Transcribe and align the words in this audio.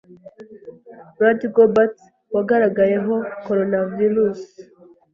Rudy 1.19 1.45
Gobert, 1.55 1.95
wagaragayeho 2.33 3.13
Coronavirus, 3.45 4.41